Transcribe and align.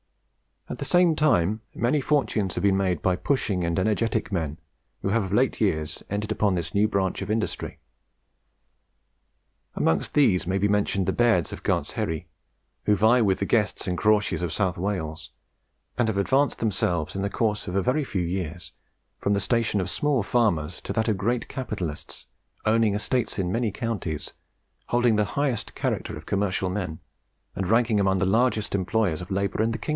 At 0.67 0.79
the 0.79 0.85
same 0.85 1.15
time, 1.15 1.61
many 1.75 1.99
fortunes 2.01 2.55
have 2.55 2.63
been 2.63 2.77
made 2.77 3.01
by 3.03 3.15
pushing 3.17 3.63
and 3.65 3.77
energetic 3.77 4.31
men 4.31 4.57
who 5.01 5.09
have 5.09 5.23
of 5.25 5.33
late 5.33 5.59
years 5.59 6.01
entered 6.09 6.31
upon 6.31 6.55
this 6.55 6.73
new 6.73 6.87
branch 6.87 7.21
of 7.21 7.29
industry. 7.29 7.77
Amongst 9.75 10.13
these 10.13 10.47
may 10.47 10.57
be 10.57 10.69
mentioned 10.69 11.05
the 11.05 11.13
Bairds 11.13 11.51
of 11.51 11.61
Gartsherrie, 11.61 12.25
who 12.85 12.95
vie 12.95 13.21
with 13.21 13.39
the 13.39 13.45
Guests 13.45 13.85
and 13.85 13.97
Crawshays 13.97 14.41
of 14.41 14.53
South 14.53 14.77
Wales, 14.77 15.31
and 15.99 16.07
have 16.07 16.17
advanced 16.17 16.59
themselves 16.59 17.15
in 17.15 17.21
the 17.21 17.29
course 17.29 17.67
of 17.67 17.75
a 17.75 17.81
very 17.83 18.05
few 18.05 18.21
years 18.23 18.71
from 19.19 19.33
the 19.33 19.41
station 19.41 19.81
of 19.81 19.89
small 19.89 20.23
farmers 20.23 20.81
to 20.81 20.93
that 20.93 21.09
of 21.09 21.17
great 21.17 21.47
capitalists 21.47 22.25
owning 22.65 22.95
estates 22.95 23.37
in 23.37 23.51
many 23.51 23.71
counties, 23.71 24.33
holding 24.87 25.15
the 25.17 25.25
highest 25.35 25.75
character 25.75 26.19
commercial 26.21 26.69
men, 26.69 26.99
and 27.55 27.67
ranking 27.67 27.99
among 27.99 28.17
the 28.19 28.25
largest 28.25 28.73
employers 28.73 29.21
of 29.21 29.29
labour 29.29 29.61
in 29.61 29.71
the 29.71 29.77
kingdom. 29.77 29.89